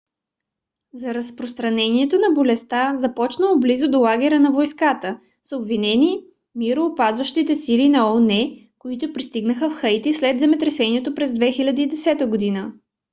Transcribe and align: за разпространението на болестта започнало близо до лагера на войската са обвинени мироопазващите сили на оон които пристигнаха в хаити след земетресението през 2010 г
за 0.93 1.13
разпространението 1.13 2.15
на 2.19 2.35
болестта 2.35 2.93
започнало 2.97 3.59
близо 3.59 3.91
до 3.91 3.99
лагера 3.99 4.39
на 4.39 4.51
войската 4.51 5.19
са 5.43 5.57
обвинени 5.57 6.23
мироопазващите 6.55 7.55
сили 7.55 7.89
на 7.89 8.11
оон 8.13 8.27
които 8.79 9.13
пристигнаха 9.13 9.69
в 9.69 9.73
хаити 9.73 10.13
след 10.13 10.39
земетресението 10.39 11.15
през 11.15 11.31
2010 11.31 12.55
г 12.65 12.71